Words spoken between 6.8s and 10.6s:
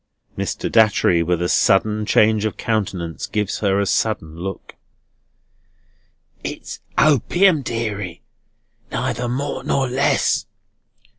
opium, deary. Neither more nor less.